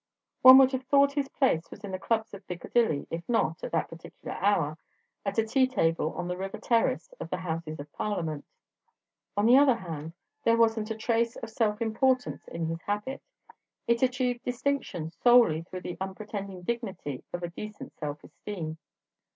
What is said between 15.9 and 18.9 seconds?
unpretending dignity of a decent self esteem.